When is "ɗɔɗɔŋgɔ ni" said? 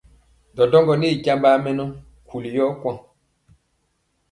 0.55-1.07